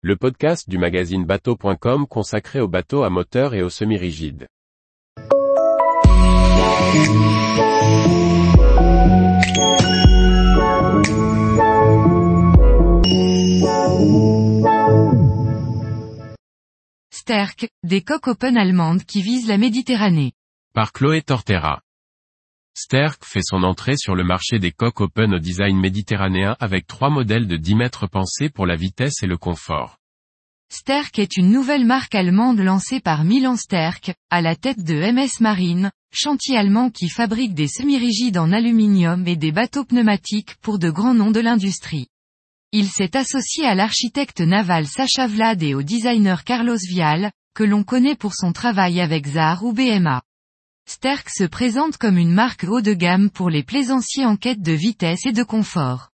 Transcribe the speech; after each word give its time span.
le 0.00 0.14
podcast 0.14 0.70
du 0.70 0.78
magazine 0.78 1.24
bateau.com 1.24 2.06
consacré 2.06 2.60
aux 2.60 2.68
bateaux 2.68 3.02
à 3.02 3.10
moteur 3.10 3.52
et 3.54 3.62
aux 3.62 3.68
semi-rigides. 3.68 4.46
Sterk, 17.10 17.68
des 17.82 18.02
coques 18.02 18.28
open 18.28 18.56
allemandes 18.56 19.02
qui 19.02 19.20
visent 19.20 19.48
la 19.48 19.58
Méditerranée. 19.58 20.32
Par 20.74 20.92
Chloé 20.92 21.22
Tortera. 21.22 21.80
Sterk 22.80 23.24
fait 23.24 23.42
son 23.42 23.64
entrée 23.64 23.96
sur 23.96 24.14
le 24.14 24.22
marché 24.22 24.60
des 24.60 24.70
coques 24.70 25.00
open 25.00 25.34
au 25.34 25.40
design 25.40 25.76
méditerranéen 25.76 26.56
avec 26.60 26.86
trois 26.86 27.10
modèles 27.10 27.48
de 27.48 27.56
10 27.56 27.74
mètres 27.74 28.06
pensés 28.06 28.50
pour 28.50 28.66
la 28.66 28.76
vitesse 28.76 29.24
et 29.24 29.26
le 29.26 29.36
confort. 29.36 29.96
Sterk 30.70 31.18
est 31.18 31.36
une 31.36 31.50
nouvelle 31.50 31.84
marque 31.84 32.14
allemande 32.14 32.60
lancée 32.60 33.00
par 33.00 33.24
Milan 33.24 33.56
Sterk, 33.56 34.14
à 34.30 34.42
la 34.42 34.54
tête 34.54 34.84
de 34.84 34.94
MS 34.94 35.40
Marine, 35.40 35.90
chantier 36.12 36.56
allemand 36.56 36.90
qui 36.90 37.08
fabrique 37.08 37.52
des 37.52 37.66
semi-rigides 37.66 38.38
en 38.38 38.52
aluminium 38.52 39.26
et 39.26 39.34
des 39.34 39.50
bateaux 39.50 39.84
pneumatiques 39.84 40.54
pour 40.62 40.78
de 40.78 40.88
grands 40.88 41.14
noms 41.14 41.32
de 41.32 41.40
l'industrie. 41.40 42.06
Il 42.70 42.86
s'est 42.86 43.16
associé 43.16 43.66
à 43.66 43.74
l'architecte 43.74 44.40
naval 44.40 44.86
Sacha 44.86 45.26
Vlad 45.26 45.60
et 45.64 45.74
au 45.74 45.82
designer 45.82 46.44
Carlos 46.44 46.78
Vial, 46.88 47.32
que 47.56 47.64
l'on 47.64 47.82
connaît 47.82 48.14
pour 48.14 48.34
son 48.36 48.52
travail 48.52 49.00
avec 49.00 49.26
ZAR 49.26 49.64
ou 49.64 49.72
BMA. 49.72 50.22
Sterk 50.90 51.28
se 51.28 51.44
présente 51.44 51.98
comme 51.98 52.16
une 52.16 52.32
marque 52.32 52.64
haut 52.64 52.80
de 52.80 52.94
gamme 52.94 53.28
pour 53.28 53.50
les 53.50 53.62
plaisanciers 53.62 54.24
en 54.24 54.36
quête 54.36 54.62
de 54.62 54.72
vitesse 54.72 55.26
et 55.26 55.32
de 55.32 55.42
confort. 55.42 56.08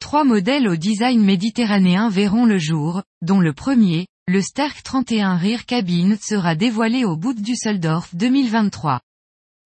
Trois 0.00 0.24
modèles 0.24 0.66
au 0.66 0.76
design 0.76 1.22
méditerranéen 1.22 2.08
verront 2.08 2.46
le 2.46 2.56
jour, 2.56 3.02
dont 3.20 3.38
le 3.38 3.52
premier, 3.52 4.06
le 4.26 4.40
Sterk 4.40 4.82
31 4.82 5.36
Rear 5.36 5.66
Cabine 5.66 6.16
sera 6.22 6.54
dévoilé 6.54 7.04
au 7.04 7.18
bout 7.18 7.34
du 7.34 7.42
Düsseldorf 7.42 8.14
2023. 8.14 9.00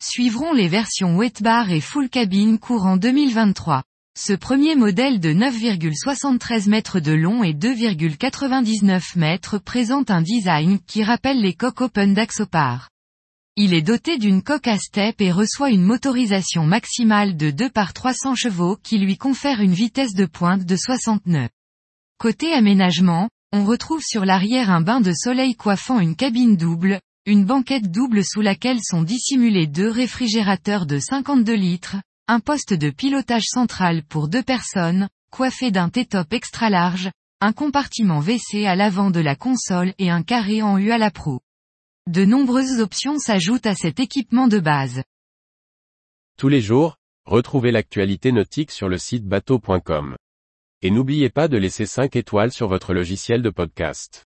Suivront 0.03 0.53
les 0.53 0.67
versions 0.67 1.17
wet 1.17 1.35
bar 1.41 1.71
et 1.71 1.81
full 1.81 2.09
cabine 2.09 2.59
courant 2.59 2.97
2023. 2.97 3.85
Ce 4.19 4.33
premier 4.33 4.75
modèle 4.75 5.21
de 5.21 5.33
9,73 5.33 6.69
mètres 6.69 6.99
de 6.99 7.13
long 7.13 7.45
et 7.45 7.53
2,99 7.53 9.17
mètres 9.17 9.59
présente 9.59 10.11
un 10.11 10.21
design 10.21 10.81
qui 10.81 11.05
rappelle 11.05 11.41
les 11.41 11.55
coques 11.55 11.83
open 11.83 12.13
d'Axopar. 12.13 12.89
Il 13.57 13.75
est 13.75 13.83
doté 13.83 14.17
d'une 14.17 14.43
coque 14.43 14.67
à 14.67 14.79
step 14.79 15.21
et 15.21 15.31
reçoit 15.31 15.69
une 15.69 15.83
motorisation 15.83 16.65
maximale 16.65 17.37
de 17.37 17.51
2 17.51 17.69
par 17.69 17.93
300 17.93 18.35
chevaux 18.35 18.79
qui 18.83 18.97
lui 18.97 19.19
confère 19.19 19.61
une 19.61 19.75
vitesse 19.75 20.15
de 20.15 20.25
pointe 20.25 20.65
de 20.65 20.75
60 20.75 21.27
nœuds. 21.27 21.51
Côté 22.19 22.55
aménagement, 22.55 23.29
on 23.53 23.67
retrouve 23.67 24.01
sur 24.03 24.25
l'arrière 24.25 24.71
un 24.71 24.81
bain 24.81 25.03
de 25.03 25.13
soleil 25.13 25.55
coiffant 25.55 26.01
une 26.01 26.17
cabine 26.17 26.57
double, 26.57 26.99
une 27.27 27.45
banquette 27.45 27.91
double 27.91 28.25
sous 28.25 28.41
laquelle 28.41 28.81
sont 28.83 29.03
dissimulés 29.03 29.67
deux 29.67 29.91
réfrigérateurs 29.91 30.87
de 30.87 30.99
52 30.99 31.53
litres, 31.53 31.97
un 32.29 32.41
poste 32.41 32.73
de 32.73 32.89
pilotage 32.89 33.45
central 33.45 34.03
pour 34.03 34.29
deux 34.29 34.43
personnes, 34.43 35.11
coiffé 35.31 35.71
d'un 35.71 35.91
T-top 35.91 36.33
extra 36.33 36.71
large, 36.71 37.11
un 37.43 37.53
compartiment 37.53 38.21
WC 38.21 38.65
à 38.65 38.77
l'avant 38.77 39.11
de 39.11 39.21
la 39.21 39.37
console 39.37 39.93
et 39.99 40.09
un 40.09 40.23
carré 40.23 40.63
en 40.63 40.79
U 40.79 40.91
à 40.91 40.97
la 40.97 41.11
proue. 41.11 41.41
De 42.09 42.25
nombreuses 42.25 42.81
options 42.81 43.17
s'ajoutent 43.21 43.67
à 43.67 43.77
cet 43.77 44.01
équipement 44.01 44.49
de 44.49 44.59
base. 44.59 45.05
Tous 46.37 46.49
les 46.49 46.61
jours, 46.61 46.97
retrouvez 47.27 47.71
l'actualité 47.71 48.33
nautique 48.33 48.73
sur 48.73 48.89
le 48.89 48.99
site 48.99 49.25
bateau.com. 49.25 50.17
Et 50.83 50.91
n'oubliez 50.91 51.31
pas 51.31 51.47
de 51.47 51.57
laisser 51.57 51.87
5 51.87 52.17
étoiles 52.17 52.51
sur 52.51 52.67
votre 52.67 52.93
logiciel 52.93 53.41
de 53.41 53.51
podcast. 53.51 54.25